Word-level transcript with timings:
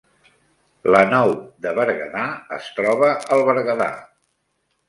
La 0.95 1.01
Nou 1.11 1.33
de 1.67 1.73
Berguedà 1.81 2.25
es 2.57 2.73
troba 2.79 3.13
al 3.37 3.47
Berguedà 3.51 3.93